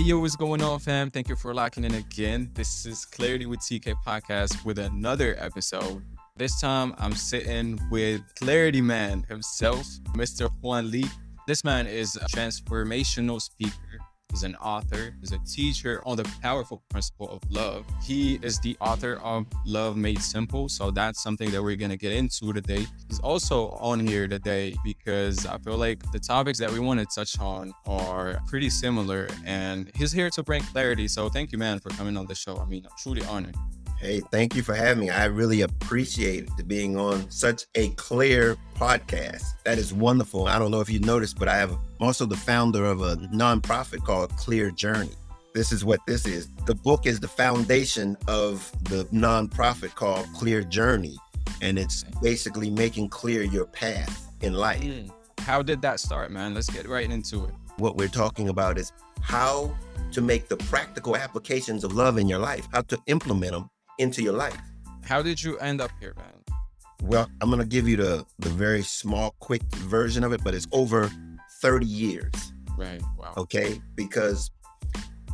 [0.00, 1.10] Hey, yo, what's going on, fam?
[1.10, 2.50] Thank you for locking in again.
[2.54, 6.02] This is Clarity with TK Podcast with another episode.
[6.38, 10.50] This time, I'm sitting with Clarity Man himself, Mr.
[10.62, 11.04] Juan Lee.
[11.46, 13.98] This man is a transformational speaker
[14.30, 17.84] He's an author, he's a teacher on the powerful principle of love.
[18.02, 20.68] He is the author of Love Made Simple.
[20.68, 22.86] So that's something that we're going to get into today.
[23.08, 27.06] He's also on here today because I feel like the topics that we want to
[27.06, 31.08] touch on are pretty similar and he's here to bring clarity.
[31.08, 32.56] So thank you, man, for coming on the show.
[32.58, 33.56] I mean, I'm truly honored.
[34.00, 35.10] Hey, thank you for having me.
[35.10, 39.42] I really appreciate being on such a clear podcast.
[39.66, 40.48] That is wonderful.
[40.48, 44.02] I don't know if you noticed, but I have also the founder of a nonprofit
[44.02, 45.12] called Clear Journey.
[45.52, 46.48] This is what this is.
[46.64, 51.18] The book is the foundation of the nonprofit called Clear Journey,
[51.60, 54.82] and it's basically making clear your path in life.
[54.82, 55.10] Mm.
[55.40, 56.54] How did that start, man?
[56.54, 57.54] Let's get right into it.
[57.76, 59.76] What we're talking about is how
[60.12, 64.22] to make the practical applications of love in your life, how to implement them into
[64.22, 64.60] your life.
[65.04, 66.26] How did you end up here, man?
[67.02, 70.66] Well, I'm gonna give you the the very small, quick version of it, but it's
[70.72, 71.10] over
[71.60, 72.32] 30 years.
[72.76, 73.02] Right.
[73.18, 73.34] Wow.
[73.36, 74.50] Okay, because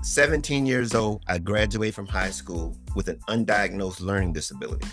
[0.02, 4.86] 17 years old, I graduated from high school with an undiagnosed learning disability.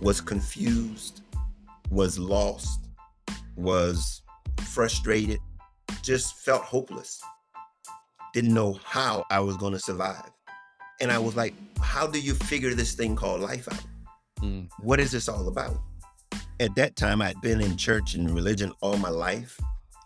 [0.00, 1.22] Was confused,
[1.90, 2.88] was lost,
[3.56, 4.22] was
[4.66, 5.38] frustrated,
[6.02, 7.20] just felt hopeless.
[8.32, 10.30] Didn't know how I was going to survive.
[11.00, 13.84] And I was like, how do you figure this thing called life out?
[14.42, 14.68] Mm.
[14.80, 15.80] What is this all about?
[16.60, 19.58] At that time, I'd been in church and religion all my life,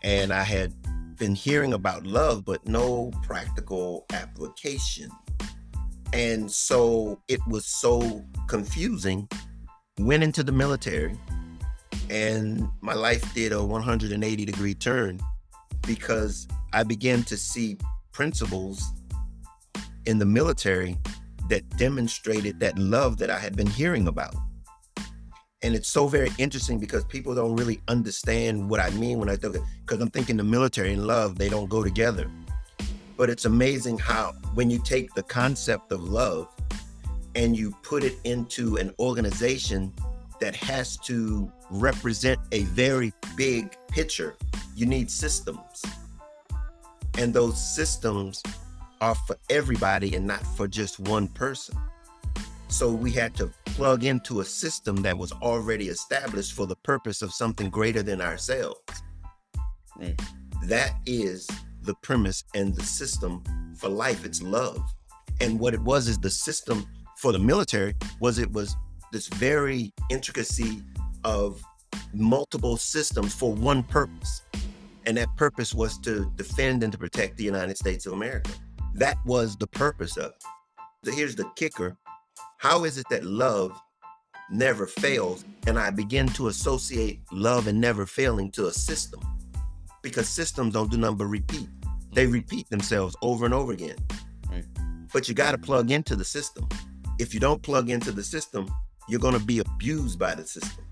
[0.03, 0.73] and I had
[1.17, 5.09] been hearing about love, but no practical application.
[6.13, 9.27] And so it was so confusing.
[9.99, 11.17] Went into the military,
[12.09, 15.19] and my life did a 180 degree turn
[15.85, 17.77] because I began to see
[18.11, 18.81] principles
[20.05, 20.97] in the military
[21.49, 24.35] that demonstrated that love that I had been hearing about.
[25.61, 29.35] And it's so very interesting because people don't really understand what I mean when I
[29.35, 32.29] think because I'm thinking the military and love, they don't go together.
[33.17, 36.49] But it's amazing how when you take the concept of love
[37.33, 39.93] and you put it into an organization
[40.39, 44.35] that has to represent a very big picture,
[44.75, 45.81] you need systems.
[47.17, 48.43] And those systems
[49.01, 51.77] are for everybody and not for just one person.
[52.67, 57.21] So we had to plug into a system that was already established for the purpose
[57.21, 58.79] of something greater than ourselves.
[59.99, 60.19] Mm.
[60.65, 61.47] That is
[61.83, 63.43] the premise and the system
[63.77, 64.25] for life.
[64.25, 64.81] It's love.
[65.41, 66.85] And what it was is the system
[67.17, 68.75] for the military was it was
[69.11, 70.81] this very intricacy
[71.23, 71.61] of
[72.13, 74.41] multiple systems for one purpose.
[75.05, 78.51] And that purpose was to defend and to protect the United States of America.
[78.95, 80.43] That was the purpose of it.
[81.03, 81.97] So here's the kicker.
[82.59, 83.77] How is it that love
[84.49, 85.43] never fails?
[85.67, 89.19] And I begin to associate love and never failing to a system
[90.01, 91.67] because systems don't do nothing but repeat.
[92.13, 93.97] They repeat themselves over and over again.
[94.49, 94.63] Right.
[95.11, 96.65] But you got to plug into the system.
[97.19, 98.73] If you don't plug into the system,
[99.09, 100.85] you're going to be abused by the system.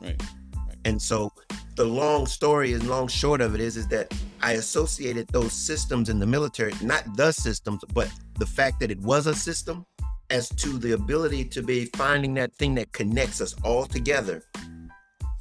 [0.00, 0.20] Right.
[0.66, 0.76] right.
[0.84, 1.30] And so
[1.74, 4.12] the long story and long short of it is is that
[4.42, 9.00] I associated those systems in the military, not the systems, but the fact that it
[9.00, 9.86] was a system
[10.28, 14.42] as to the ability to be finding that thing that connects us all together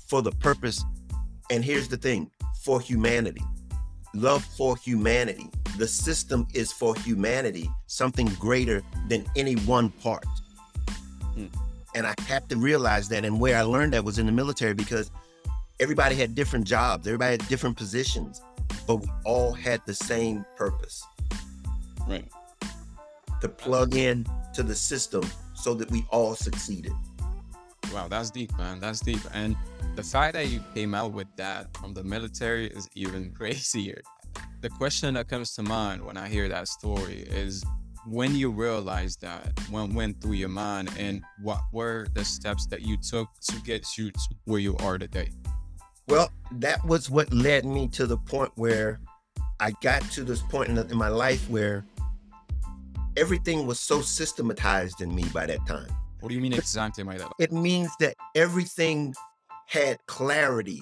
[0.08, 0.84] for the purpose.
[1.50, 2.32] And here's the thing
[2.64, 3.44] for humanity,
[4.14, 5.50] love for humanity.
[5.78, 10.26] The system is for humanity, something greater than any one part.
[11.34, 11.48] Hmm.
[11.96, 13.26] And I had to realize that.
[13.26, 15.12] And where I learned that was in the military because
[15.82, 18.42] everybody had different jobs, everybody had different positions,
[18.86, 21.04] but we all had the same purpose.
[22.08, 22.30] Right.
[23.42, 25.24] To plug in to the system
[25.56, 26.94] so that we all succeeded.
[27.92, 28.80] Wow, that's deep, man.
[28.80, 29.20] That's deep.
[29.34, 29.58] And
[29.96, 34.02] the fact that you came out with that from the military is even crazier.
[34.62, 37.66] The question that comes to mind when I hear that story is
[38.08, 42.82] when you realized that, what went through your mind, and what were the steps that
[42.82, 45.30] you took to get you to where you are today?
[46.08, 49.00] Well, that was what led me to the point where
[49.60, 51.86] I got to this point in, in my life where
[53.18, 55.88] everything was so systematized in me by that time.
[56.20, 57.32] What do you mean exactly by that?
[57.40, 59.14] It means that everything
[59.68, 60.82] had clarity.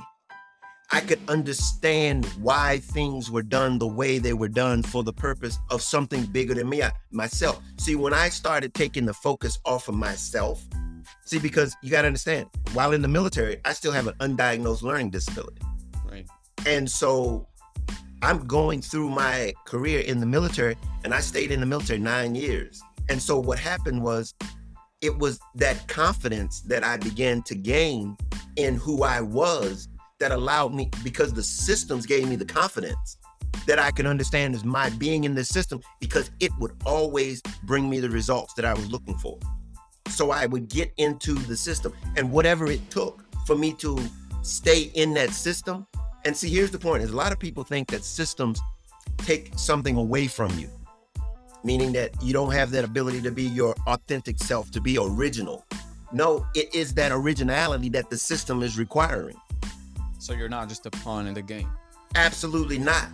[0.92, 5.60] I could understand why things were done the way they were done for the purpose
[5.70, 7.62] of something bigger than me, I, myself.
[7.78, 10.66] See, when I started taking the focus off of myself
[11.30, 14.82] See, because you got to understand, while in the military, I still have an undiagnosed
[14.82, 15.62] learning disability.
[16.04, 16.28] Right.
[16.66, 17.48] And so
[18.24, 22.34] I'm going through my career in the military, and I stayed in the military nine
[22.34, 22.82] years.
[23.10, 24.34] And so what happened was,
[25.02, 28.18] it was that confidence that I began to gain
[28.56, 29.88] in who I was
[30.20, 33.18] that allowed me, because the systems gave me the confidence
[33.68, 37.88] that I can understand is my being in this system because it would always bring
[37.88, 39.38] me the results that I was looking for.
[40.10, 43.98] So I would get into the system and whatever it took for me to
[44.42, 45.88] stay in that system.
[46.26, 48.60] And see, here's the point is a lot of people think that systems
[49.18, 50.70] take something away from you,
[51.64, 55.66] meaning that you don't have that ability to be your authentic self, to be original.
[56.12, 59.36] No, it is that originality that the system is requiring.
[60.18, 61.70] So you're not just a pawn in the game.
[62.16, 63.10] Absolutely not.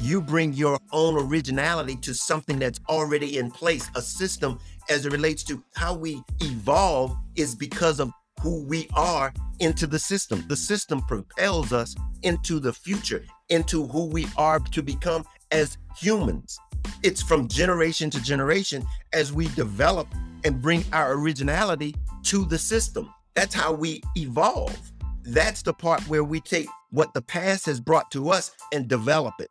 [0.00, 3.88] You bring your own originality to something that's already in place.
[3.96, 4.58] A system,
[4.90, 9.98] as it relates to how we evolve, is because of who we are into the
[9.98, 10.44] system.
[10.48, 16.58] The system propels us into the future, into who we are to become as humans.
[17.02, 20.08] It's from generation to generation as we develop
[20.44, 21.94] and bring our originality
[22.24, 23.12] to the system.
[23.34, 24.76] That's how we evolve.
[25.22, 29.34] That's the part where we take what the past has brought to us and develop
[29.40, 29.50] it.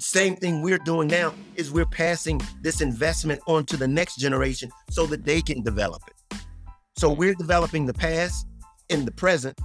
[0.00, 4.70] Same thing we're doing now is we're passing this investment on to the next generation
[4.90, 6.38] so that they can develop it.
[6.96, 8.46] So we're developing the past
[8.88, 9.58] in the present,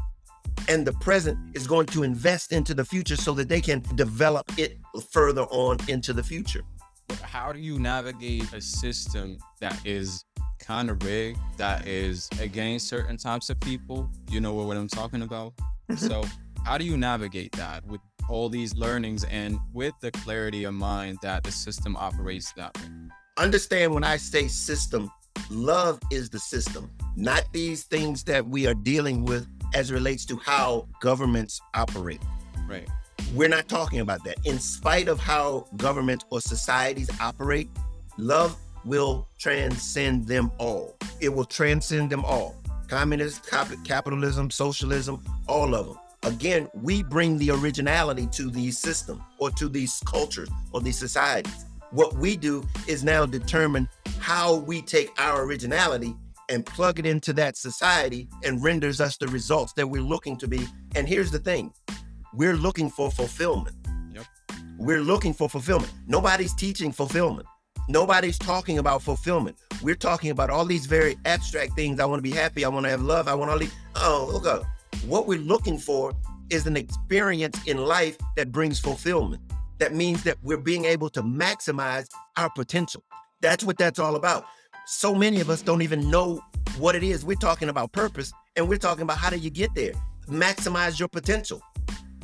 [0.68, 4.46] and the present is going to invest into the future so that they can develop
[4.58, 4.78] it
[5.12, 6.62] further on into the future.
[7.24, 10.26] How do you navigate a system that is
[10.60, 14.10] kind of rigged, that is against certain types of people?
[14.30, 15.54] You know what I'm talking about?
[15.90, 15.96] Mm-hmm.
[15.96, 16.24] so,
[16.66, 21.18] how do you navigate that with all these learnings and with the clarity of mind
[21.22, 22.84] that the system operates that way?
[23.38, 25.10] Understand when I say system,
[25.50, 30.38] love is the system, not these things that we are dealing with as relates to
[30.38, 32.22] how governments operate.
[32.68, 32.88] Right.
[33.34, 34.38] We're not talking about that.
[34.46, 37.70] In spite of how governments or societies operate,
[38.18, 40.96] love will transcend them all.
[41.20, 42.56] It will transcend them all.
[42.88, 43.48] Communist,
[43.84, 45.98] capitalism, socialism, all of them.
[46.24, 51.66] Again, we bring the originality to these systems or to these cultures or these societies.
[51.92, 53.88] What we do is now determine
[54.20, 56.16] how we take our originality
[56.50, 60.48] and plug it into that society and renders us the results that we're looking to
[60.48, 60.68] be.
[60.96, 61.74] And here's the thing
[62.34, 63.76] we're looking for fulfillment.
[64.14, 64.26] Yep.
[64.78, 65.92] We're looking for fulfillment.
[66.08, 67.48] Nobody's teaching fulfillment.
[67.88, 69.58] Nobody's talking about fulfillment.
[69.82, 72.00] We're talking about all these very abstract things.
[72.00, 72.66] I want to be happy.
[72.66, 73.28] I want to have love.
[73.28, 73.74] I want all these.
[73.96, 74.64] Oh, look up.
[75.06, 76.14] What we're looking for
[76.50, 79.42] is an experience in life that brings fulfillment.
[79.78, 82.08] That means that we're being able to maximize
[82.38, 83.04] our potential.
[83.42, 84.46] That's what that's all about.
[84.86, 86.42] So many of us don't even know
[86.78, 87.24] what it is.
[87.24, 89.94] We're talking about purpose and we're talking about how do you get there?
[90.28, 91.62] Maximize your potential.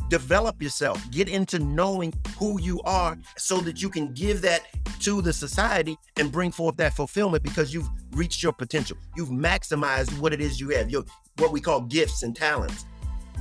[0.09, 1.01] Develop yourself.
[1.11, 4.63] Get into knowing who you are so that you can give that
[4.99, 8.97] to the society and bring forth that fulfillment because you've reached your potential.
[9.15, 10.91] You've maximized what it is you have,
[11.37, 12.85] what we call gifts and talents.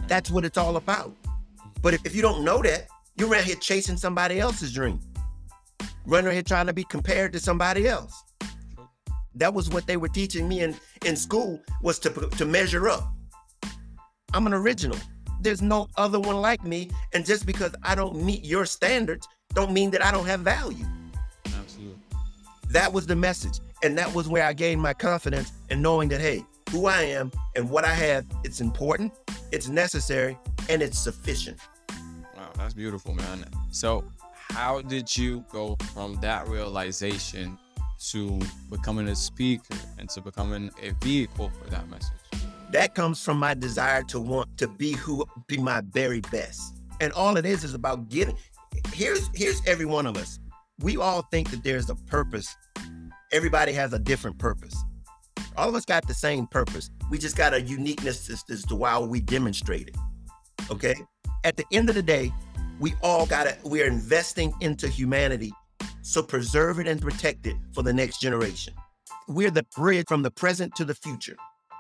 [0.07, 1.15] That's what it's all about.
[1.83, 5.01] But if, if you don't know that, you're around here chasing somebody else's dream,
[6.07, 8.25] running around here trying to be compared to somebody else.
[9.35, 13.13] That was what they were teaching me in, in school was to, to measure up.
[14.33, 14.99] I'm an original.
[15.41, 16.91] There's no other one like me.
[17.13, 20.87] And just because I don't meet your standards, don't mean that I don't have value.
[21.47, 21.99] Absolutely.
[22.71, 23.61] That was the message.
[23.83, 27.31] And that was where I gained my confidence in knowing that, hey, who I am
[27.55, 29.13] and what I have, it's important,
[29.53, 30.37] it's necessary,
[30.69, 31.61] and it's sufficient.
[32.37, 33.45] Wow, that's beautiful, man.
[33.71, 34.05] So,
[34.51, 37.57] how did you go from that realization
[38.11, 38.41] to
[38.71, 42.11] becoming a speaker and to becoming a vehicle for that message?
[42.73, 46.81] That comes from my desire to want to be who be my very best.
[47.01, 48.37] And all it is is about getting
[48.93, 50.41] here's here's every one of us.
[50.81, 52.57] We all think that there's a purpose.
[53.31, 54.75] Everybody has a different purpose.
[55.57, 56.91] All of us got the same purpose.
[57.11, 59.97] We just got a uniqueness as, as to how we demonstrate it.
[60.71, 60.95] Okay.
[61.45, 62.33] At the end of the day,
[62.81, 65.53] we all got to, we're investing into humanity.
[66.03, 68.75] So preserve it and protect it for the next generation.
[69.29, 71.37] We're the bridge from the present to the future.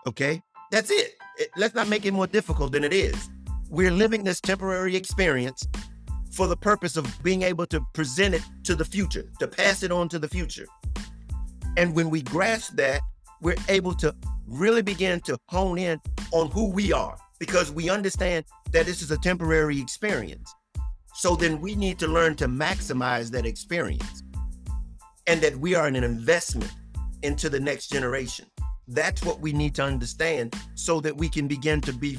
[0.06, 0.40] Okay.
[0.70, 1.14] That's it.
[1.38, 1.50] it.
[1.56, 3.28] Let's not make it more difficult than it is.
[3.68, 5.66] We're living this temporary experience
[6.30, 9.92] for the purpose of being able to present it to the future, to pass it
[9.92, 10.66] on to the future.
[11.76, 13.02] And when we grasp that,
[13.44, 14.12] we're able to
[14.46, 16.00] really begin to hone in
[16.32, 20.52] on who we are because we understand that this is a temporary experience.
[21.14, 24.22] So then we need to learn to maximize that experience
[25.26, 26.72] and that we are an investment
[27.22, 28.46] into the next generation.
[28.88, 32.18] That's what we need to understand so that we can begin to be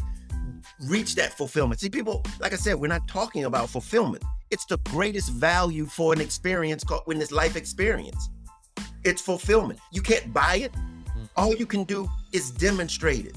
[0.88, 1.80] reach that fulfillment.
[1.80, 4.24] See, people, like I said, we're not talking about fulfillment.
[4.52, 8.30] It's the greatest value for an experience called when this life experience.
[9.04, 9.80] It's fulfillment.
[9.92, 10.72] You can't buy it.
[11.38, 13.36] All you can do is demonstrate it.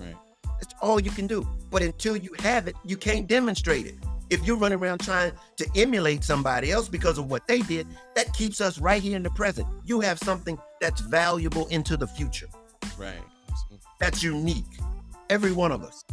[0.00, 0.16] Right.
[0.60, 1.46] That's all you can do.
[1.70, 3.94] But until you have it, you can't demonstrate it.
[4.30, 8.32] If you're running around trying to emulate somebody else because of what they did, that
[8.32, 9.68] keeps us right here in the present.
[9.84, 12.48] You have something that's valuable into the future.
[12.98, 13.22] Right.
[14.00, 14.78] That's unique.
[15.30, 16.04] Every one of us.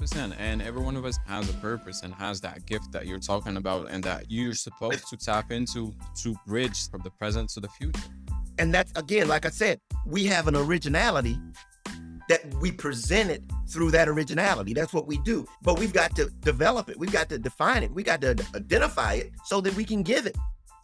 [0.00, 0.34] 100%.
[0.38, 3.56] And every one of us has a purpose and has that gift that you're talking
[3.56, 7.68] about and that you're supposed to tap into to bridge from the present to the
[7.68, 8.02] future.
[8.58, 11.38] And that's again, like I said, we have an originality
[12.28, 14.72] that we present it through that originality.
[14.72, 15.46] That's what we do.
[15.62, 16.98] But we've got to develop it.
[16.98, 17.92] We've got to define it.
[17.92, 20.36] We got to identify it so that we can give it.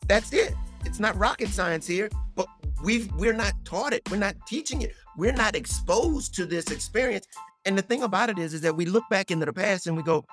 [0.07, 0.55] That's it.
[0.85, 2.47] It's not rocket science here, but
[2.83, 4.03] we've we're not taught it.
[4.11, 4.95] We're not teaching it.
[5.17, 7.27] We're not exposed to this experience.
[7.65, 9.97] And the thing about it is, is that we look back into the past and
[9.97, 10.25] we go,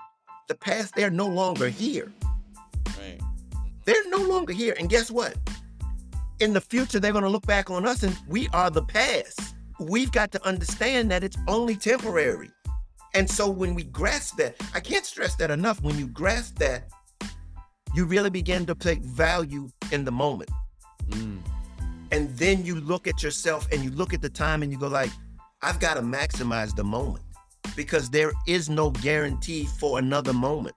[0.48, 2.12] the past, they're no longer here.
[3.00, 3.20] Right.
[3.86, 4.76] They're no longer here.
[4.80, 5.36] And guess what?
[6.40, 9.56] In the future, they're going to look back on us and we are the past.
[9.80, 12.50] We've got to understand that it's only temporary.
[13.14, 15.82] And so when we grasp that, I can't stress that enough.
[15.82, 16.90] When you grasp that,
[17.94, 20.52] you really begin to take value in the moment.
[21.10, 21.40] Mm.
[22.12, 24.88] And then you look at yourself and you look at the time and you go
[24.88, 25.12] like,
[25.62, 27.24] I've got to maximize the moment
[27.78, 30.76] because there is no guarantee for another moment.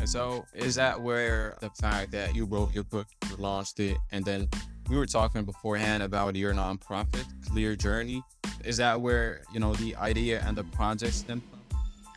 [0.00, 3.98] And so is that where the fact that you wrote your book, you launched it,
[4.10, 4.48] and then
[4.88, 8.22] we were talking beforehand about your nonprofit, Clear Journey.
[8.64, 11.60] Is that where, you know, the idea and the project stem from?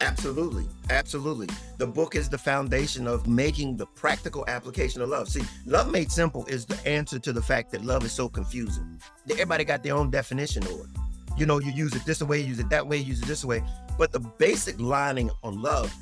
[0.01, 0.65] Absolutely.
[0.89, 1.47] Absolutely.
[1.77, 5.29] The book is the foundation of making the practical application of love.
[5.29, 8.99] See, love made simple is the answer to the fact that love is so confusing.
[9.29, 10.87] Everybody got their own definition of it.
[11.37, 13.63] You know, you use it this way, use it that way, use it this way.
[13.97, 15.93] But the basic lining on love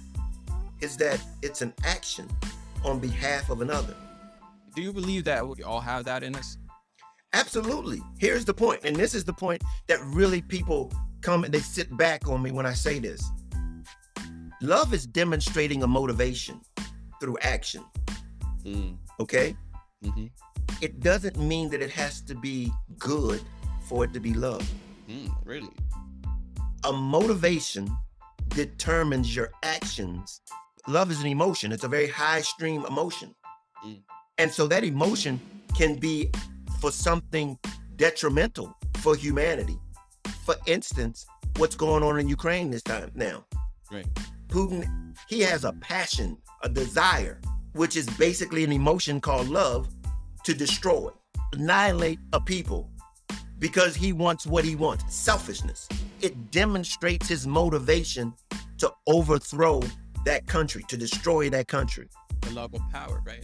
[0.82, 2.28] is that it's an action
[2.84, 3.96] on behalf of another.
[4.76, 6.58] Do you believe that we all have that in us?
[7.34, 8.02] Absolutely.
[8.20, 11.96] Here's the point, and this is the point that really people come and they sit
[11.98, 13.30] back on me when I say this.
[14.62, 16.62] Love is demonstrating a motivation
[17.20, 17.84] through action.
[18.64, 18.98] Mm.
[19.20, 19.56] Okay?
[20.04, 20.28] hmm
[20.82, 23.42] It doesn't mean that it has to be good
[23.88, 24.70] for it to be love.
[25.10, 25.70] Mm, really?
[26.84, 27.90] A motivation
[28.50, 30.42] determines your actions.
[30.88, 33.36] Love is an emotion, it's a very high stream emotion.
[33.86, 34.02] Mm.
[34.38, 35.40] And so that emotion
[35.78, 36.32] can be
[36.80, 37.58] for something
[37.96, 39.78] detrimental for humanity.
[40.44, 41.26] For instance,
[41.58, 43.46] what's going on in Ukraine this time now?
[43.92, 44.08] Right.
[44.48, 47.40] Putin, he has a passion, a desire,
[47.74, 49.88] which is basically an emotion called love
[50.44, 51.10] to destroy,
[51.54, 52.90] annihilate a people
[53.60, 55.88] because he wants what he wants selfishness.
[56.22, 58.34] It demonstrates his motivation
[58.80, 59.82] to overthrow
[60.26, 62.08] that country, to destroy that country.
[62.42, 63.44] The love of power, right?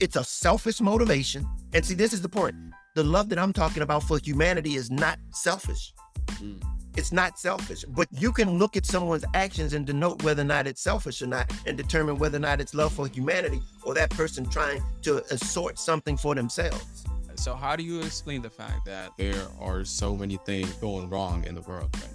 [0.00, 1.46] It's a selfish motivation.
[1.72, 2.54] And see, this is the point.
[2.94, 5.92] The love that I'm talking about for humanity is not selfish.
[6.28, 6.62] Mm.
[6.96, 10.68] It's not selfish, but you can look at someone's actions and denote whether or not
[10.68, 14.10] it's selfish or not, and determine whether or not it's love for humanity or that
[14.10, 17.04] person trying to assort something for themselves.
[17.34, 21.44] So how do you explain the fact that there are so many things going wrong
[21.44, 22.13] in the world right?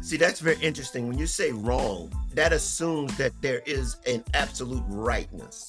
[0.00, 1.08] See, that's very interesting.
[1.08, 5.66] When you say wrong, that assumes that there is an absolute rightness.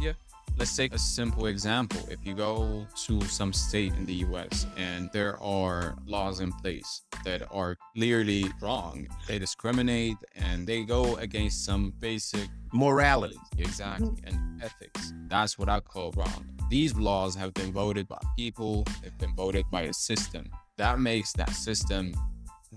[0.00, 0.12] Yeah.
[0.56, 2.00] Let's take a simple example.
[2.10, 7.02] If you go to some state in the US and there are laws in place
[7.24, 13.38] that are clearly wrong, they discriminate and they go against some basic Morality.
[13.56, 15.12] exactly and ethics.
[15.28, 16.48] That's what I call wrong.
[16.70, 20.50] These laws have been voted by people, they've been voted by a system.
[20.76, 22.14] That makes that system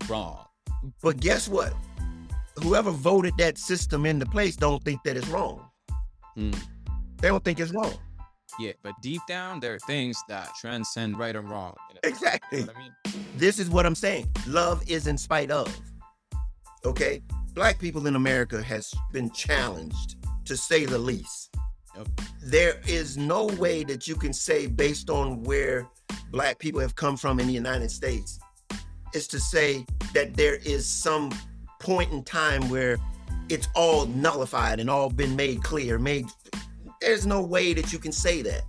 [0.07, 0.45] wrong.
[1.01, 1.73] But guess what?
[2.63, 5.65] Whoever voted that system into place don't think that it's wrong.
[6.35, 6.51] Hmm.
[7.19, 7.93] They don't think it's wrong.
[8.59, 11.75] Yeah, but deep down, there are things that transcend right and wrong.
[11.89, 12.63] You know Exactly.
[12.63, 13.25] what I mean?
[13.37, 14.27] This is what I'm saying.
[14.47, 15.75] Love is in spite of.
[16.85, 17.21] Okay?
[17.53, 21.55] Black people in America has been challenged to say the least.
[21.95, 22.07] Yep.
[22.43, 25.87] There is no way that you can say based on where
[26.31, 28.39] black people have come from in the United States
[29.13, 31.31] is to say that there is some
[31.79, 32.97] point in time where
[33.49, 36.25] it's all nullified and all been made clear, made
[37.01, 38.61] there's no way that you can say that.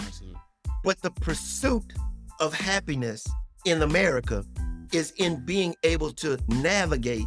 [0.00, 0.40] Absolutely.
[0.84, 1.92] But the pursuit
[2.40, 3.26] of happiness
[3.64, 4.44] in America
[4.92, 7.26] is in being able to navigate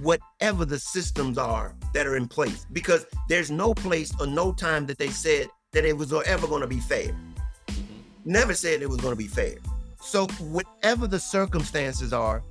[0.00, 2.66] whatever the systems are that are in place.
[2.72, 6.62] Because there's no place or no time that they said that it was ever going
[6.62, 7.14] to be fair.
[7.68, 7.84] Mhm.
[8.24, 9.56] Never said it was going to be fair.
[10.00, 12.42] So whatever the circumstances are,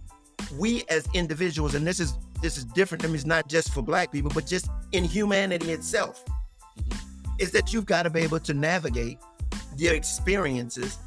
[0.58, 3.04] we as individuals, and this is this is different.
[3.04, 6.24] I mean, it's not just for black people, but just in humanity itself.
[7.40, 9.18] is that you've got to be able to navigate
[9.78, 10.98] your experiences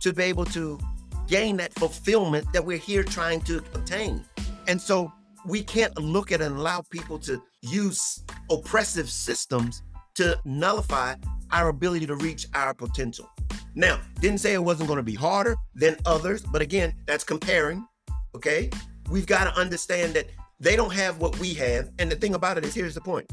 [0.00, 0.78] to be able to
[1.26, 4.24] gain that fulfillment that we're here trying to obtain.
[4.68, 5.12] And so
[5.46, 9.82] we can't look at and allow people to use oppressive systems
[10.14, 11.14] to nullify
[11.50, 13.30] our ability to reach our potential.
[13.74, 17.86] Now, didn't say it wasn't going to be harder than others, but again, that's comparing.
[18.34, 18.70] Okay.
[19.10, 20.26] We've got to understand that
[20.60, 21.90] they don't have what we have.
[21.98, 23.30] And the thing about it is here's the point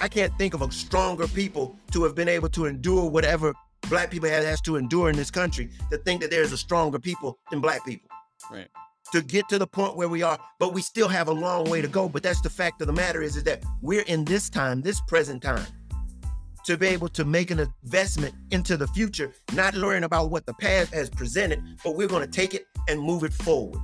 [0.00, 3.54] I can't think of a stronger people to have been able to endure whatever
[3.88, 6.98] black people have has to endure in this country to think that there's a stronger
[6.98, 8.08] people than black people.
[8.50, 8.68] Right.
[9.12, 11.80] To get to the point where we are, but we still have a long way
[11.80, 12.08] to go.
[12.08, 15.00] But that's the fact of the matter is, is that we're in this time, this
[15.00, 15.66] present time,
[16.70, 20.54] to be able to make an investment into the future, not learning about what the
[20.54, 23.80] past has presented, but we're going to take it and move it forward.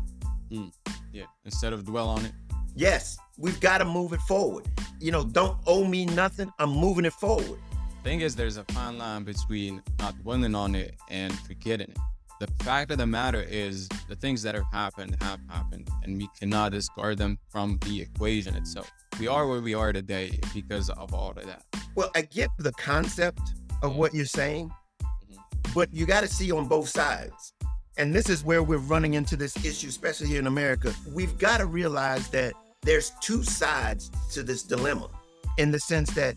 [0.52, 0.73] Mm.
[1.12, 1.25] Yeah.
[1.45, 2.31] Instead of dwell on it.
[2.76, 4.69] Yes, we've got to move it forward.
[5.00, 6.52] You know, don't owe me nothing.
[6.61, 7.59] I'm moving it forward.
[8.05, 11.99] Thing is, there's a fine line between not dwelling on it and forgetting it.
[12.38, 16.28] The fact of the matter is, the things that have happened have happened, and we
[16.38, 18.90] cannot discard them from the equation itself.
[19.19, 21.64] We are where we are today because of all of that.
[21.95, 23.40] Well, I get the concept
[23.83, 25.73] of what you're saying, mm-hmm.
[25.75, 27.55] but you got to see on both sides.
[27.97, 30.93] And this is where we're running into this issue, especially here in America.
[31.14, 32.52] We've got to realize that
[32.83, 35.09] there's two sides to this dilemma
[35.57, 36.37] in the sense that,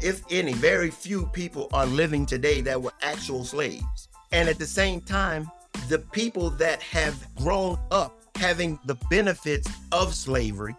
[0.00, 4.08] if any, very few people are living today that were actual slaves.
[4.32, 5.50] And at the same time,
[5.88, 10.74] the people that have grown up having the benefits of slavery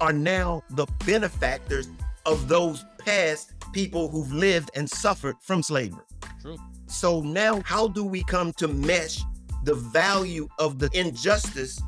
[0.00, 1.88] are now the benefactors
[2.26, 6.02] of those past people who've lived and suffered from slavery.
[6.40, 6.56] True.
[6.86, 9.20] So now, how do we come to mesh
[9.64, 11.80] the value of the injustice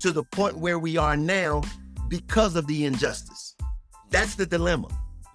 [0.00, 1.62] to the point where we are now
[2.08, 3.54] because of the injustice.
[4.10, 4.88] That's the dilemma.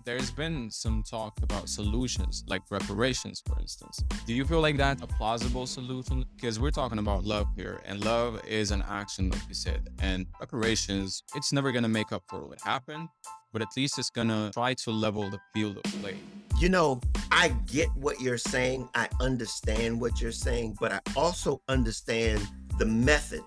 [0.08, 4.02] There's been some talk about solutions, like reparations, for instance.
[4.26, 6.24] Do you feel like that's a plausible solution?
[6.34, 9.90] Because we're talking about love here, and love is an action, like you said.
[10.00, 13.10] And reparations, it's never going to make up for what happened,
[13.52, 16.16] but at least it's going to try to level the field of play.
[16.58, 18.88] You know, I get what you're saying.
[18.96, 22.48] I understand what you're saying, but I also understand
[22.80, 23.44] the method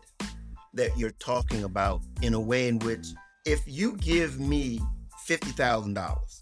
[0.75, 3.07] that you're talking about in a way in which
[3.46, 4.79] if you give me
[5.27, 6.40] $50,000,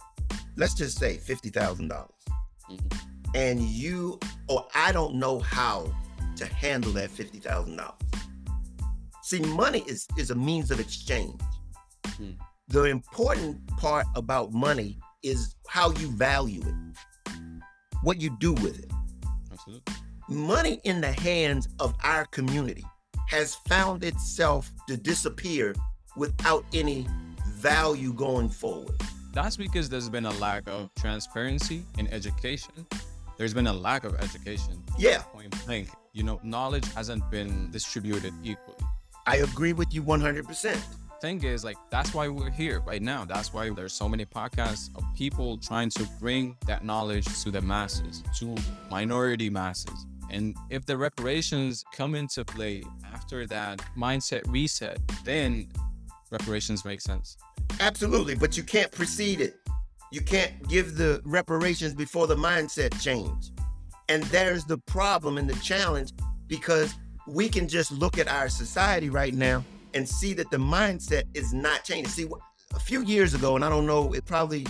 [0.58, 2.10] let's just say $50,000, dollars
[2.70, 2.98] Mhm.
[3.34, 4.18] and you,
[4.48, 5.90] or I don't know how
[6.36, 7.94] to handle that $50,000.
[9.22, 11.40] See, money is, is a means of exchange.
[12.06, 12.32] Hmm.
[12.68, 17.32] The important part about money is how you value it,
[18.02, 18.90] what you do with it
[19.52, 19.94] Absolutely.
[20.28, 22.84] money in the hands of our community
[23.28, 25.74] has found itself to disappear
[26.16, 27.06] without any
[27.46, 29.00] value going forward.
[29.32, 32.86] That's because there's been a lack of transparency in education.
[33.36, 34.82] There's been a lack of education.
[34.98, 35.88] Yeah, Point blank.
[36.12, 38.78] You know, knowledge hasn't been distributed equally.
[39.26, 40.80] I agree with you 100%.
[41.20, 44.88] thing is like that's why we're here right now that's why there's so many podcasts
[44.96, 48.54] of people trying to bring that knowledge to the masses to
[48.88, 55.68] minority masses and if the reparations come into play after that mindset reset then
[56.30, 57.36] reparations make sense
[57.80, 59.56] Absolutely, but you can't precede it.
[60.10, 63.50] You can't give the reparations before the mindset change.
[64.08, 66.12] And there's the problem and the challenge
[66.46, 66.94] because
[67.26, 71.52] we can just look at our society right now and see that the mindset is
[71.52, 72.08] not changing.
[72.08, 72.28] See,
[72.74, 74.66] a few years ago, and I don't know, it probably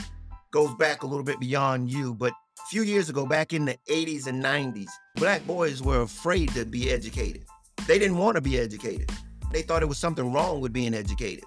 [0.50, 3.78] goes back a little bit beyond you, but a few years ago, back in the
[3.88, 7.44] 80s and 90s, black boys were afraid to be educated.
[7.86, 9.10] They didn't want to be educated.
[9.52, 11.44] They thought it was something wrong with being educated.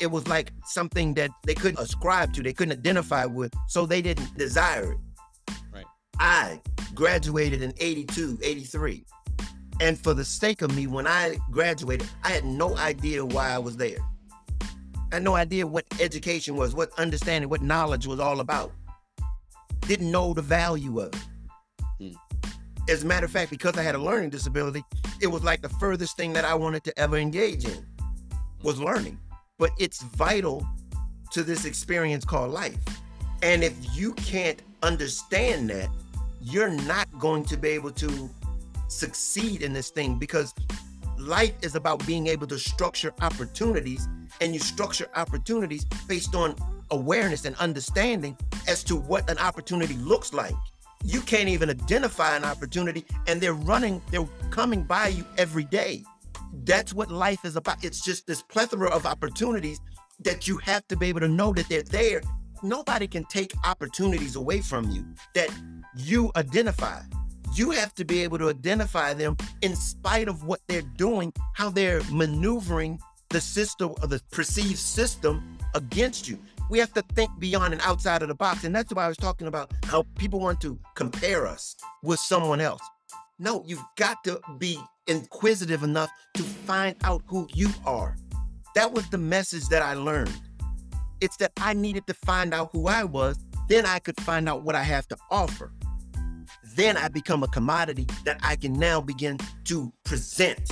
[0.00, 4.02] It was like something that they couldn't ascribe to, they couldn't identify with, so they
[4.02, 4.98] didn't desire it.
[5.72, 5.84] Right.
[6.18, 6.60] I
[6.94, 9.04] graduated in 82, 83.
[9.80, 13.58] And for the sake of me, when I graduated, I had no idea why I
[13.58, 13.98] was there.
[15.10, 18.72] I had no idea what education was, what understanding, what knowledge was all about.
[19.80, 21.20] Didn't know the value of it.
[22.00, 22.50] Hmm.
[22.88, 24.82] As a matter of fact, because I had a learning disability,
[25.20, 27.86] it was like the furthest thing that I wanted to ever engage in
[28.62, 29.18] was learning.
[29.58, 30.66] But it's vital
[31.32, 32.78] to this experience called life.
[33.42, 35.88] And if you can't understand that,
[36.40, 38.30] you're not going to be able to
[38.88, 40.54] succeed in this thing because
[41.18, 44.08] life is about being able to structure opportunities
[44.40, 46.54] and you structure opportunities based on
[46.90, 48.36] awareness and understanding
[48.68, 50.54] as to what an opportunity looks like.
[51.04, 56.04] You can't even identify an opportunity and they're running, they're coming by you every day.
[56.64, 57.84] That's what life is about.
[57.84, 59.80] It's just this plethora of opportunities
[60.20, 62.22] that you have to be able to know that they're there
[62.64, 65.50] nobody can take opportunities away from you that
[65.94, 67.00] you identify.
[67.54, 71.70] You have to be able to identify them in spite of what they're doing, how
[71.70, 76.38] they're maneuvering the system or the perceived system against you.
[76.70, 78.64] We have to think beyond and outside of the box.
[78.64, 82.60] And that's why I was talking about how people want to compare us with someone
[82.60, 82.80] else.
[83.38, 88.16] No, you've got to be inquisitive enough to find out who you are.
[88.74, 90.34] That was the message that I learned.
[91.20, 93.38] It's that I needed to find out who I was,
[93.68, 95.72] then I could find out what I have to offer.
[96.74, 100.70] Then I become a commodity that I can now begin to present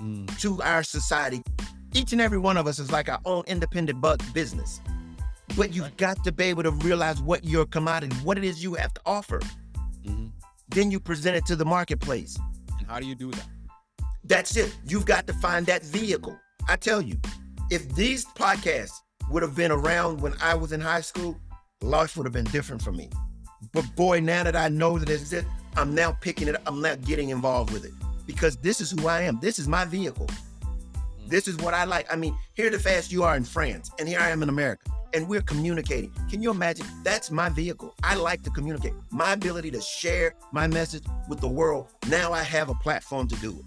[0.00, 0.38] mm.
[0.40, 1.42] to our society.
[1.92, 4.80] Each and every one of us is like our own independent bug business.
[5.56, 8.74] But you've got to be able to realize what your commodity, what it is you
[8.74, 9.40] have to offer.
[10.04, 10.28] Mm-hmm.
[10.68, 12.38] Then you present it to the marketplace.
[12.88, 13.46] How do you do that?
[14.24, 14.76] That's it.
[14.86, 16.38] You've got to find that vehicle.
[16.68, 17.16] I tell you,
[17.70, 18.92] if these podcasts
[19.30, 21.38] would have been around when I was in high school,
[21.80, 23.10] life would have been different for me.
[23.72, 25.44] But boy, now that I know that it's it,
[25.76, 26.62] I'm now picking it up.
[26.66, 27.92] I'm not getting involved with it
[28.26, 29.38] because this is who I am.
[29.40, 30.26] This is my vehicle.
[30.26, 31.28] Mm.
[31.28, 32.12] This is what I like.
[32.12, 34.90] I mean, here the fast you are in France, and here I am in America,
[35.14, 36.12] and we're communicating.
[36.30, 36.86] Can you imagine?
[37.02, 37.94] That's my vehicle.
[38.02, 38.94] I like to communicate.
[39.10, 41.88] My ability to share my message with the world.
[42.08, 43.66] Now I have a platform to do it.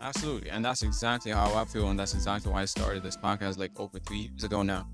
[0.00, 0.50] Absolutely.
[0.50, 1.88] And that's exactly how I feel.
[1.88, 4.86] And that's exactly why I started this podcast like over three years ago now.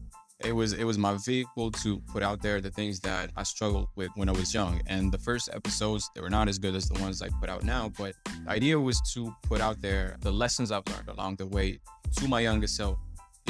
[0.43, 3.89] It was it was my vehicle to put out there the things that I struggled
[3.97, 4.81] with when I was young.
[4.87, 7.63] And the first episodes, they were not as good as the ones I put out
[7.63, 7.91] now.
[7.99, 11.81] But the idea was to put out there the lessons I've learned along the way
[12.17, 12.97] to my younger self.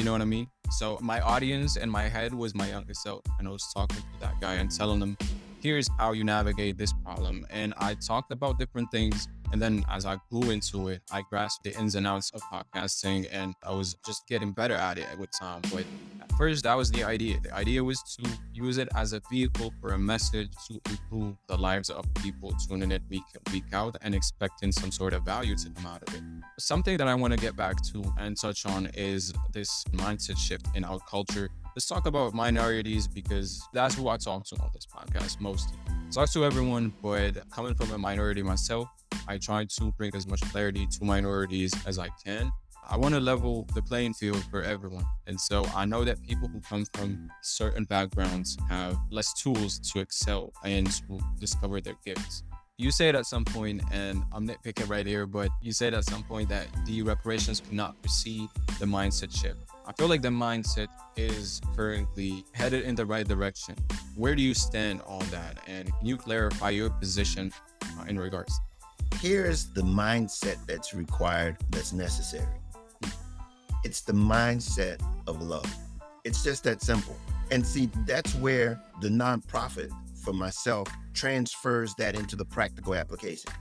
[0.01, 0.47] You know what I mean?
[0.71, 3.21] So my audience and my head was my younger self.
[3.37, 5.15] And I was talking to that guy and telling him,
[5.61, 7.45] here's how you navigate this problem.
[7.51, 11.63] And I talked about different things and then as I grew into it, I grasped
[11.63, 15.29] the ins and outs of podcasting and I was just getting better at it with
[15.37, 15.61] time.
[15.71, 15.85] But
[16.21, 17.39] at first, that was the idea.
[17.41, 21.57] The idea was to use it as a vehicle for a message to improve the
[21.57, 25.55] lives of people tuning in week in, week out and expecting some sort of value
[25.55, 26.21] to come out of it.
[26.59, 30.67] Something that I want to get back to and touch on is this mindset shift
[30.75, 34.85] in our culture let's talk about minorities because that's who I talk to on this
[34.85, 35.77] podcast mostly.
[36.11, 38.89] Talk to everyone, but coming from a minority myself,
[39.29, 42.51] I try to bring as much clarity to minorities as I can.
[42.89, 45.05] I want to level the playing field for everyone.
[45.27, 50.01] And so I know that people who come from certain backgrounds have less tools to
[50.01, 52.43] excel and to discover their gifts.
[52.77, 56.23] You said at some point, and I'm nitpicking right here, but you said at some
[56.23, 59.70] point that the reparations could not precede the mindset shift.
[59.85, 63.75] I feel like the mindset is currently headed in the right direction.
[64.15, 65.57] Where do you stand on that?
[65.67, 67.51] And can you clarify your position
[67.83, 68.57] uh, in regards?
[69.19, 72.57] Here's the mindset that's required, that's necessary.
[73.83, 75.71] It's the mindset of love.
[76.23, 77.17] It's just that simple.
[77.49, 79.89] And see, that's where the nonprofit
[80.23, 83.51] for myself transfers that into the practical application.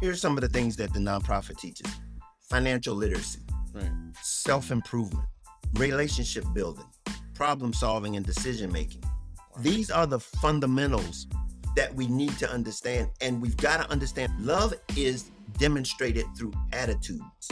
[0.00, 1.92] Here's some of the things that the nonprofit teaches
[2.48, 3.40] financial literacy,
[3.74, 3.90] right.
[4.22, 5.26] self improvement,
[5.74, 6.86] relationship building,
[7.34, 9.02] problem solving, and decision making.
[9.60, 11.26] These are the fundamentals
[11.76, 13.10] that we need to understand.
[13.20, 17.48] And we've got to understand love is demonstrated through attitudes.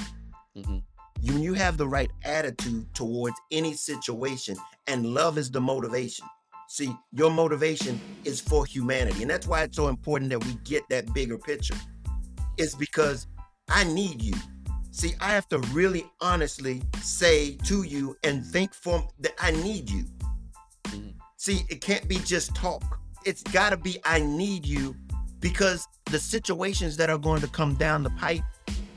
[0.56, 0.78] Mm-hmm.
[1.22, 6.26] When you have the right attitude towards any situation, and love is the motivation.
[6.68, 9.22] See, your motivation is for humanity.
[9.22, 11.76] And that's why it's so important that we get that bigger picture.
[12.58, 13.26] It's because
[13.68, 14.34] I need you.
[14.96, 19.90] See, I have to really honestly say to you and think for that I need
[19.90, 20.06] you.
[20.84, 21.10] Mm-hmm.
[21.36, 22.82] See, it can't be just talk.
[23.26, 24.96] It's got to be I need you
[25.38, 28.40] because the situations that are going to come down the pipe,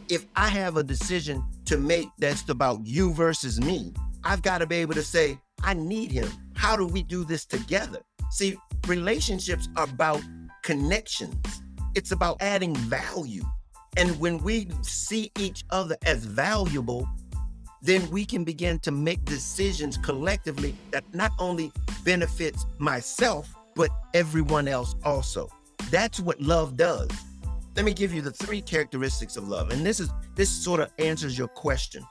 [0.07, 4.67] if I have a decision to make that's about you versus me, I've got to
[4.67, 6.29] be able to say, I need him.
[6.55, 7.99] How do we do this together?
[8.31, 8.55] See,
[8.87, 10.21] relationships are about
[10.63, 11.61] connections.
[11.93, 13.43] It's about adding value.
[13.97, 17.07] And when we see each other as valuable,
[17.81, 21.71] then we can begin to make decisions collectively that not only
[22.03, 25.49] benefits myself, but everyone else also.
[25.89, 27.09] That's what love does.
[27.75, 29.71] Let me give you the three characteristics of love.
[29.71, 32.03] And this is this sort of answers your question.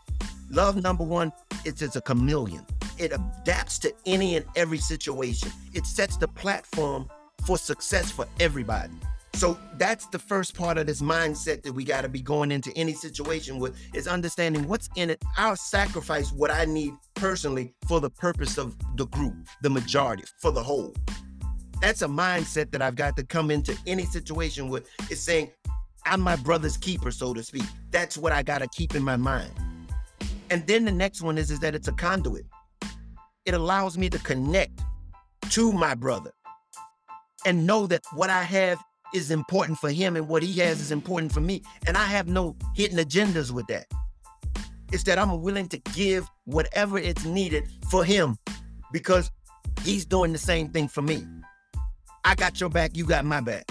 [0.50, 1.30] Love number one,
[1.64, 2.64] it's, it's a chameleon.
[2.96, 5.50] It adapts to any and every situation.
[5.74, 7.08] It sets the platform
[7.46, 8.94] for success for everybody.
[9.38, 12.72] So that's the first part of this mindset that we got to be going into
[12.74, 15.22] any situation with is understanding what's in it.
[15.36, 20.50] I'll sacrifice what I need personally for the purpose of the group, the majority, for
[20.50, 20.92] the whole.
[21.80, 24.90] That's a mindset that I've got to come into any situation with.
[25.08, 25.52] Is saying,
[26.04, 27.62] I'm my brother's keeper, so to speak.
[27.92, 29.52] That's what I got to keep in my mind.
[30.50, 32.46] And then the next one is, is that it's a conduit.
[33.46, 34.80] It allows me to connect
[35.50, 36.32] to my brother
[37.46, 38.82] and know that what I have
[39.14, 41.62] is important for him and what he has is important for me.
[41.86, 43.86] And I have no hidden agendas with that.
[44.92, 48.38] It's that I'm willing to give whatever it's needed for him
[48.92, 49.30] because
[49.82, 51.26] he's doing the same thing for me.
[52.24, 53.64] I got your back, you got my back.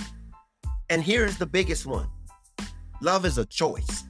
[0.90, 2.08] And here's the biggest one
[3.02, 4.04] love is a choice.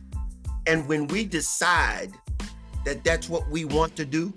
[0.66, 2.12] And when we decide
[2.86, 4.34] that that's what we want to do,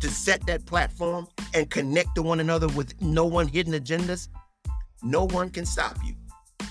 [0.00, 4.28] to set that platform and connect to one another with no one hidden agendas,
[5.02, 6.14] no one can stop you.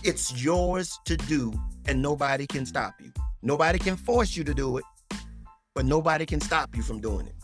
[0.05, 1.53] It's yours to do,
[1.85, 3.13] and nobody can stop you.
[3.41, 4.83] Nobody can force you to do it,
[5.75, 7.35] but nobody can stop you from doing it.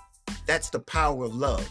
[0.46, 1.70] That's the power of love.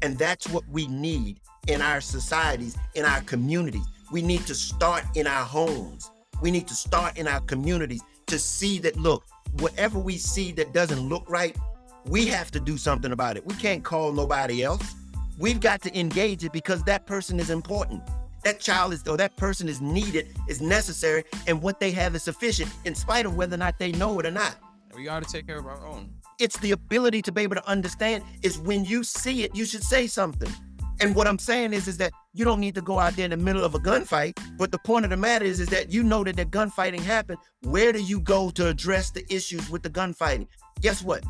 [0.00, 3.84] And that's what we need in our societies, in our communities.
[4.10, 6.10] We need to start in our homes.
[6.40, 9.22] We need to start in our communities to see that, look,
[9.58, 11.54] whatever we see that doesn't look right,
[12.06, 13.44] we have to do something about it.
[13.44, 14.94] We can't call nobody else.
[15.38, 18.02] We've got to engage it because that person is important.
[18.46, 22.22] That child is, or that person is needed, is necessary, and what they have is
[22.22, 24.54] sufficient, in spite of whether or not they know it or not.
[24.94, 26.10] We got to take care of our own.
[26.38, 29.82] It's the ability to be able to understand is when you see it, you should
[29.82, 30.48] say something.
[31.00, 33.32] And what I'm saying is, is that you don't need to go out there in
[33.32, 34.38] the middle of a gunfight.
[34.56, 37.38] But the point of the matter is, is that you know that the gunfighting happened.
[37.62, 40.46] Where do you go to address the issues with the gunfighting?
[40.82, 41.24] Guess what?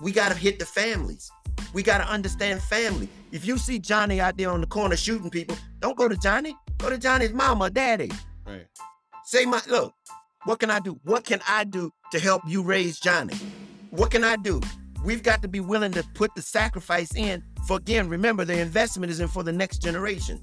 [0.00, 1.28] We got to hit the families.
[1.72, 3.08] We got to understand family.
[3.32, 6.56] If you see Johnny out there on the corner shooting people, don't go to Johnny.
[6.78, 8.10] Go to Johnny's mama, daddy.
[8.46, 8.66] Right.
[9.24, 9.92] Say my look.
[10.44, 11.00] What can I do?
[11.04, 13.34] What can I do to help you raise Johnny?
[13.90, 14.60] What can I do?
[15.04, 17.42] We've got to be willing to put the sacrifice in.
[17.66, 20.42] For again, remember the investment is in for the next generation.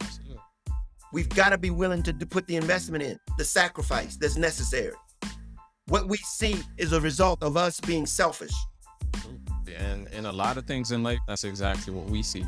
[0.00, 0.42] Absolutely.
[1.12, 4.94] We've got to be willing to, to put the investment in, the sacrifice that's necessary.
[5.86, 8.52] What we see is a result of us being selfish.
[9.78, 12.44] And in a lot of things in life, that's exactly what we see.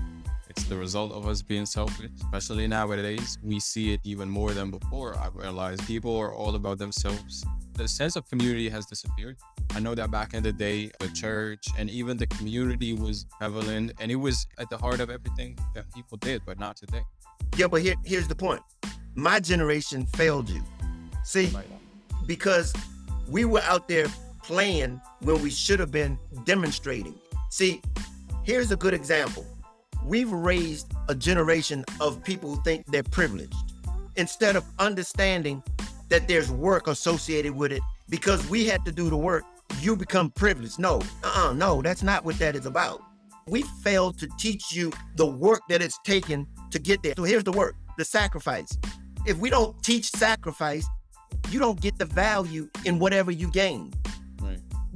[0.48, 3.38] It's the result of us being selfish, especially nowadays.
[3.42, 5.16] We see it even more than before.
[5.16, 7.42] I realize people are all about themselves.
[7.72, 9.38] The sense of community has disappeared.
[9.74, 13.92] I know that back in the day, the church and even the community was prevalent
[13.98, 17.02] and it was at the heart of everything that people did, but not today.
[17.56, 18.60] Yeah, but here, here's the point.
[19.14, 20.62] My generation failed you.
[21.24, 21.50] See,
[22.26, 22.74] because
[23.26, 24.06] we were out there
[24.42, 27.14] playing when we should have been demonstrating.
[27.50, 27.80] See,
[28.44, 29.46] here's a good example.
[30.04, 33.54] We've raised a generation of people who think they're privileged
[34.16, 35.62] instead of understanding
[36.08, 39.44] that there's work associated with it because we had to do the work.
[39.80, 40.78] You become privileged.
[40.78, 43.02] No, uh-uh, no, that's not what that is about.
[43.46, 47.14] We failed to teach you the work that it's taken to get there.
[47.16, 48.76] So here's the work, the sacrifice.
[49.24, 50.86] If we don't teach sacrifice,
[51.50, 53.92] you don't get the value in whatever you gain.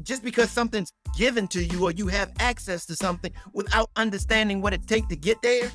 [0.03, 4.73] Just because something's given to you or you have access to something without understanding what
[4.73, 5.71] it takes to get there,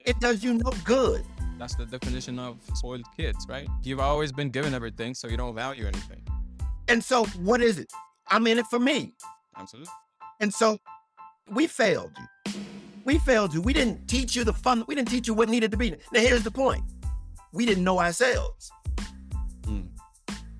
[0.00, 1.24] it does you no good.
[1.58, 3.68] That's the definition of spoiled kids, right?
[3.82, 6.22] You've always been given everything, so you don't value anything.
[6.88, 7.92] And so, what is it?
[8.28, 9.14] I'm in it for me.
[9.56, 9.90] Absolutely.
[10.40, 10.78] And so,
[11.50, 12.60] we failed you.
[13.04, 13.62] We failed you.
[13.62, 14.84] We didn't teach you the fun.
[14.86, 15.90] We didn't teach you what needed to be.
[16.12, 16.84] Now, here's the point
[17.52, 18.70] we didn't know ourselves.
[19.62, 19.88] Mm.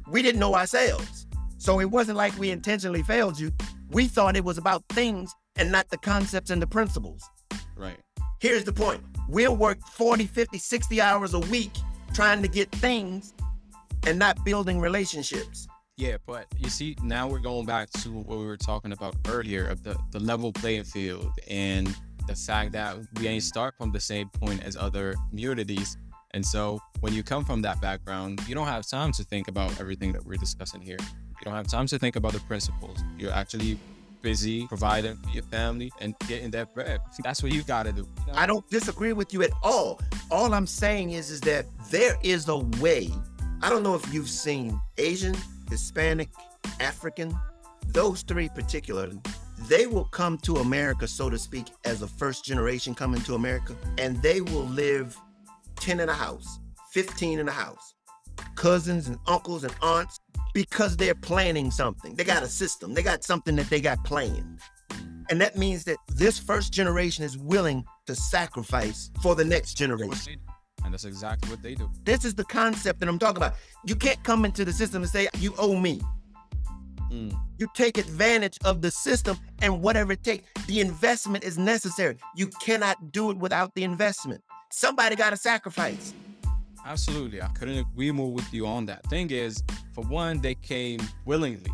[0.08, 1.25] We didn't know ourselves.
[1.66, 3.50] So, it wasn't like we intentionally failed you.
[3.90, 7.28] We thought it was about things and not the concepts and the principles.
[7.76, 7.98] Right.
[8.38, 11.72] Here's the point we'll work 40, 50, 60 hours a week
[12.14, 13.34] trying to get things
[14.06, 15.66] and not building relationships.
[15.96, 19.66] Yeah, but you see, now we're going back to what we were talking about earlier
[19.66, 21.92] of the, the level playing field and
[22.28, 25.96] the fact that we ain't start from the same point as other communities.
[26.30, 29.80] And so when you come from that background, you don't have time to think about
[29.80, 30.98] everything that we're discussing here.
[31.46, 32.98] Don't have time to think about the principles.
[33.16, 33.78] You're actually
[34.20, 36.98] busy providing for your family and getting that bread.
[37.22, 38.00] That's what you gotta do.
[38.26, 38.32] you know?
[38.36, 40.00] I don't disagree with you at all.
[40.32, 43.10] All I'm saying is, is that there is a way.
[43.62, 45.36] I don't know if you've seen Asian,
[45.70, 46.30] Hispanic,
[46.80, 47.32] African,
[47.86, 49.20] those three particularly.
[49.68, 53.76] They will come to America, so to speak, as a first generation coming to America,
[53.98, 55.16] and they will live
[55.76, 56.58] 10 in a house,
[56.90, 57.94] 15 in a house,
[58.56, 60.15] cousins and uncles and aunts,
[60.56, 62.14] because they're planning something.
[62.14, 64.58] They got a system, they got something that they got planned.
[65.28, 70.40] And that means that this first generation is willing to sacrifice for the next generation.
[70.82, 71.90] And that's exactly what they do.
[72.04, 73.56] This is the concept that I'm talking about.
[73.84, 76.00] You can't come into the system and say, you owe me.
[77.12, 77.38] Mm.
[77.58, 80.48] You take advantage of the system and whatever it takes.
[80.68, 82.16] The investment is necessary.
[82.34, 84.42] You cannot do it without the investment.
[84.70, 86.14] Somebody got to sacrifice.
[86.86, 87.42] Absolutely.
[87.42, 89.04] I couldn't agree more with you on that.
[89.10, 89.62] Thing is,
[89.96, 91.72] for one, they came willingly.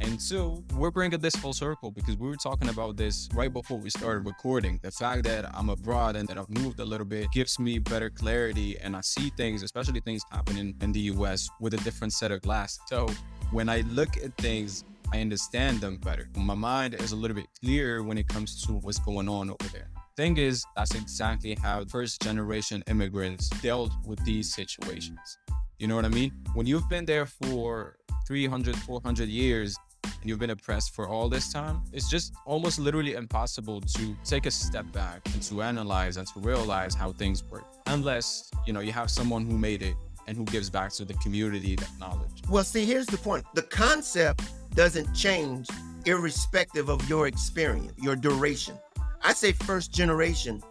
[0.00, 3.78] And two, we're bringing this full circle because we were talking about this right before
[3.78, 4.80] we started recording.
[4.82, 8.10] The fact that I'm abroad and that I've moved a little bit gives me better
[8.10, 12.32] clarity and I see things, especially things happening in the US with a different set
[12.32, 12.80] of glasses.
[12.88, 13.06] So
[13.52, 16.28] when I look at things, I understand them better.
[16.34, 19.68] My mind is a little bit clearer when it comes to what's going on over
[19.72, 19.90] there.
[20.16, 25.38] Thing is, that's exactly how first generation immigrants dealt with these situations.
[25.80, 26.30] You know what I mean?
[26.52, 31.50] When you've been there for 300, 400 years, and you've been oppressed for all this
[31.50, 36.26] time, it's just almost literally impossible to take a step back and to analyze and
[36.34, 37.64] to realize how things work.
[37.86, 39.94] Unless, you know, you have someone who made it
[40.26, 42.42] and who gives back to the community that knowledge.
[42.50, 43.46] Well, see, here's the point.
[43.54, 44.42] The concept
[44.74, 45.66] doesn't change
[46.04, 48.78] irrespective of your experience, your duration.
[49.22, 50.62] I say first generation,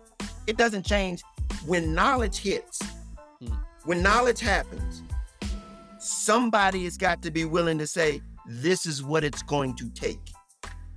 [0.45, 1.23] it doesn't change
[1.65, 2.79] when knowledge hits.
[3.85, 5.03] When knowledge happens,
[5.99, 10.19] somebody has got to be willing to say, this is what it's going to take.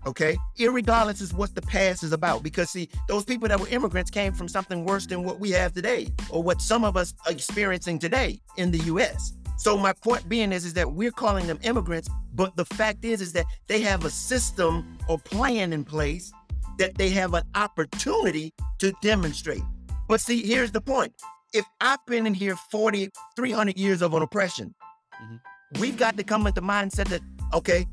[0.04, 2.42] Okay, irregardless is what the past is about.
[2.42, 5.72] Because see, those people that were immigrants came from something worse than what we have
[5.72, 9.32] today, or what some of us are experiencing today in the U.S.
[9.58, 13.20] So my point being is, is that we're calling them immigrants, but the fact is,
[13.20, 16.32] is that they have a system or plan in place
[16.78, 19.62] that they have an opportunity to demonstrate.
[20.08, 21.12] But see, here's the point.
[21.52, 24.74] If I've been in here 40, 300 years of an oppression,
[25.22, 25.80] mm-hmm.
[25.80, 27.20] we've got to come with the mindset that
[27.54, 27.86] Okay,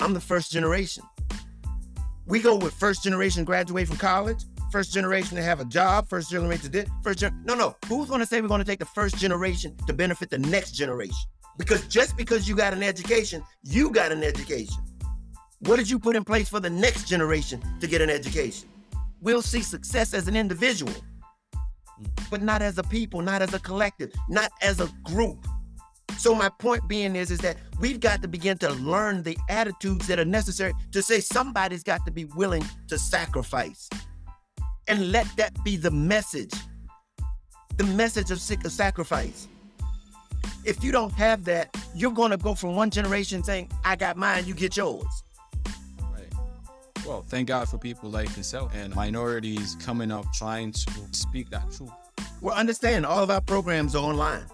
[0.00, 1.02] I'm the first generation.
[2.26, 6.30] We go with first generation graduate from college, first generation to have a job, first
[6.30, 7.76] generation to first gen- no no.
[7.88, 10.72] Who's going to say we're going to take the first generation to benefit the next
[10.72, 11.16] generation?
[11.56, 14.82] Because just because you got an education, you got an education.
[15.60, 18.68] What did you put in place for the next generation to get an education?
[19.22, 20.92] We'll see success as an individual,
[22.30, 25.46] but not as a people, not as a collective, not as a group.
[26.18, 30.06] So my point being is, is that we've got to begin to learn the attitudes
[30.06, 33.88] that are necessary to say somebody's got to be willing to sacrifice.
[34.88, 36.54] And let that be the message.
[37.76, 39.48] The message of sacrifice.
[40.64, 44.16] If you don't have that, you're going to go from one generation saying, I got
[44.16, 45.22] mine, you get yours.
[47.06, 51.70] Well, thank God for people like yourself and minorities coming up trying to speak that
[51.70, 51.90] truth.
[52.40, 54.46] Well, understand all of our programs are online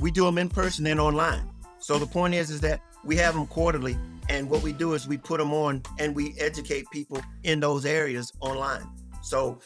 [0.00, 1.48] we do them in person and online.
[1.78, 3.96] So the point is, is that we have them quarterly,
[4.28, 7.84] and what we do is we put them on and we educate people in those
[7.84, 8.86] areas online.
[9.22, 9.58] So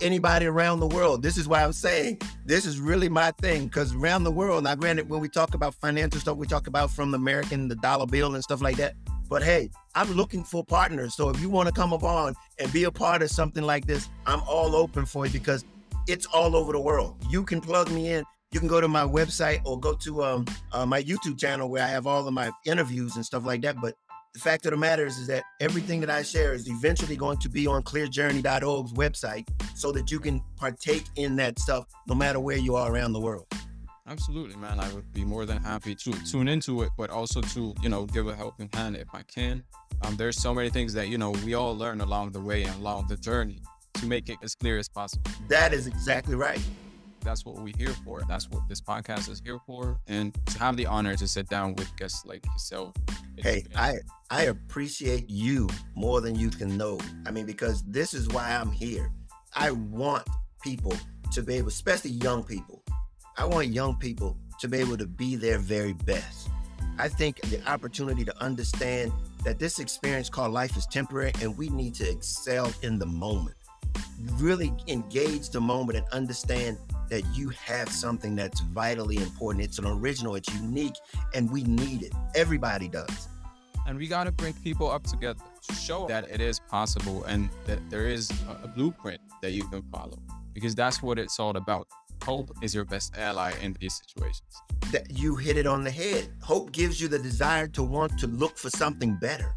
[0.00, 3.94] anybody around the world, this is why I'm saying this is really my thing because
[3.94, 4.64] around the world.
[4.64, 7.76] Now, granted, when we talk about financial stuff, we talk about from the American, the
[7.76, 8.94] dollar bill, and stuff like that.
[9.28, 11.14] But hey, I'm looking for partners.
[11.16, 13.86] So if you want to come up on and be a part of something like
[13.86, 15.64] this, I'm all open for it because
[16.06, 17.16] it's all over the world.
[17.30, 20.46] You can plug me in you can go to my website or go to um,
[20.72, 23.80] uh, my YouTube channel where I have all of my interviews and stuff like that.
[23.80, 23.96] But
[24.32, 27.38] the fact of the matter is, is that everything that I share is eventually going
[27.38, 32.38] to be on clearjourney.org's website so that you can partake in that stuff no matter
[32.38, 33.46] where you are around the world.
[34.06, 34.80] Absolutely, man.
[34.80, 38.04] I would be more than happy to tune into it, but also to, you know,
[38.04, 39.64] give a helping hand if I can.
[40.02, 42.74] Um, there's so many things that, you know, we all learn along the way and
[42.76, 43.60] along the journey
[43.94, 45.30] to make it as clear as possible.
[45.48, 46.60] That is exactly right
[47.24, 48.20] that's what we're here for.
[48.28, 49.98] That's what this podcast is here for.
[50.06, 52.94] And to have the honor to sit down with guests like yourself.
[53.36, 53.94] Hey, I
[54.30, 57.00] I appreciate you more than you can know.
[57.26, 59.10] I mean, because this is why I'm here.
[59.54, 60.28] I want
[60.62, 60.92] people
[61.32, 62.83] to be able, especially young people.
[63.36, 66.48] I want young people to be able to be their very best.
[66.98, 71.68] I think the opportunity to understand that this experience called life is temporary and we
[71.68, 73.56] need to excel in the moment.
[74.34, 76.78] Really engage the moment and understand
[77.10, 79.64] that you have something that's vitally important.
[79.64, 80.94] It's an original, it's unique,
[81.34, 82.12] and we need it.
[82.36, 83.28] Everybody does.
[83.88, 87.50] And we got to bring people up together to show that it is possible and
[87.66, 88.30] that there is
[88.62, 90.18] a, blueprint that you can follow
[90.52, 91.88] because that's what it's all about.
[92.24, 94.62] Hope is your best ally in these situations.
[94.92, 96.28] That you hit it on the head.
[96.40, 99.54] Hope gives you the desire to want to look for something better.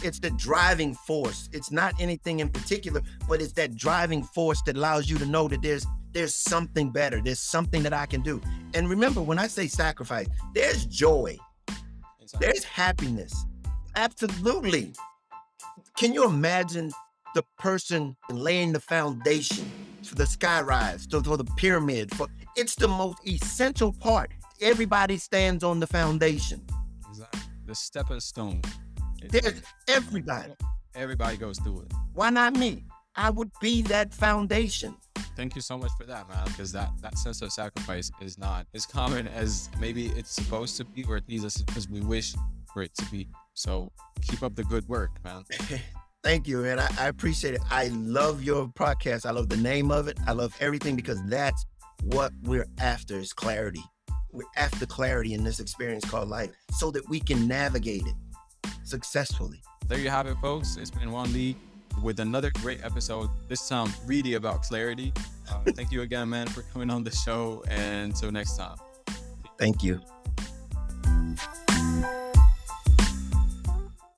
[0.00, 1.48] It's the driving force.
[1.52, 5.48] It's not anything in particular, but it's that driving force that allows you to know
[5.48, 7.20] that there's there's something better.
[7.20, 8.40] There's something that I can do.
[8.74, 11.36] And remember, when I say sacrifice, there's joy,
[12.38, 13.44] there's happiness.
[13.96, 14.92] Absolutely.
[15.96, 16.92] Can you imagine
[17.34, 19.68] the person laying the foundation
[20.04, 22.14] for the skyrise, for, for the pyramid?
[22.14, 22.26] For
[22.56, 24.30] it's the most essential part.
[24.60, 26.64] Everybody stands on the foundation.
[27.10, 27.40] Exactly.
[27.66, 28.62] The stepping stone.
[29.28, 30.52] There's everybody.
[30.94, 31.92] Everybody goes through it.
[32.12, 32.84] Why not me?
[33.16, 34.96] I would be that foundation
[35.36, 36.44] thank you so much for that, man.
[36.46, 40.84] Because that that sense of sacrifice is not as common as maybe it's supposed to
[40.84, 42.34] be, or at least as we wish
[42.72, 43.28] for it to be.
[43.54, 43.90] So
[44.22, 45.44] keep up the good work, man.
[46.24, 46.80] Thank you, man.
[46.80, 47.60] I, I, appreciate it.
[47.70, 49.26] I love your podcast.
[49.26, 50.18] I love the name of it.
[50.26, 51.66] I love everything because that's
[52.04, 53.84] what we're after is clarity.
[54.32, 59.60] We're after clarity in this experience called life so that we can navigate it successfully.
[59.86, 60.76] There you have it, folks.
[60.76, 61.56] It's been Juan Lee
[62.02, 65.12] with another great episode, this time really about clarity.
[65.50, 67.62] Uh, thank you again, man, for coming on the show.
[67.68, 68.76] And until next time.
[69.58, 70.00] Thank you.